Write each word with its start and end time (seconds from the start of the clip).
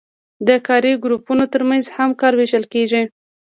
د 0.47 0.49
کاري 0.67 0.93
ګروپونو 1.03 1.43
ترمنځ 1.53 1.85
هم 1.97 2.09
کار 2.21 2.33
ویشل 2.35 2.65
کیږي. 2.73 3.01